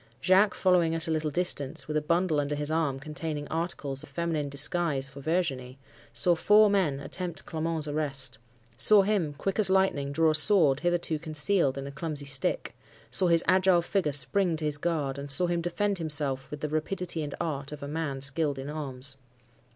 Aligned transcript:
Jacques, 0.19 0.55
following 0.55 0.95
at 0.95 1.07
a 1.07 1.11
little 1.11 1.29
distance, 1.29 1.87
with 1.87 1.95
a 1.95 2.01
bundle 2.01 2.39
under 2.39 2.55
his 2.55 2.71
arm 2.71 2.99
containing 2.99 3.47
articles 3.49 4.01
of 4.01 4.09
feminine 4.09 4.49
disguise 4.49 5.07
for 5.07 5.21
Virginie, 5.21 5.77
saw 6.11 6.33
four 6.33 6.71
men 6.71 6.99
attempt 6.99 7.45
Clement's 7.45 7.87
arrest—saw 7.87 9.03
him, 9.03 9.35
quick 9.37 9.59
as 9.59 9.69
lightning, 9.69 10.11
draw 10.11 10.31
a 10.31 10.33
sword 10.33 10.79
hitherto 10.79 11.19
concealed 11.19 11.77
in 11.77 11.85
a 11.85 11.91
clumsy 11.91 12.25
stick—saw 12.25 13.27
his 13.27 13.43
agile 13.47 13.83
figure 13.83 14.11
spring 14.11 14.55
to 14.55 14.65
his 14.65 14.79
guard,—and 14.79 15.29
saw 15.29 15.45
him 15.45 15.61
defend 15.61 15.99
himself 15.99 16.49
with 16.49 16.61
the 16.61 16.69
rapidity 16.69 17.21
and 17.21 17.35
art 17.39 17.71
of 17.71 17.83
a 17.83 17.87
man 17.87 18.21
skilled 18.21 18.57
in 18.57 18.71
arms. 18.71 19.17